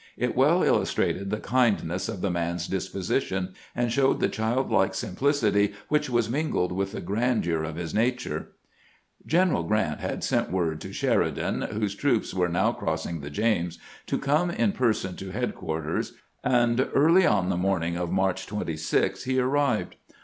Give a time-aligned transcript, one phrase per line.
[0.17, 5.73] It well illustrated the kindness of the man's disposition, and showed the childlike sim plicity
[5.89, 8.53] which was mingled with the grandeur of his nature.
[9.27, 13.77] General Grant had sent word to Sheridan, whose troops were now crossing the James,
[14.07, 16.13] to come in person SHERIDAN'S FINAL OEDEES 411 to headquarters,
[16.43, 19.97] and early on the morning of March 26 he arrived.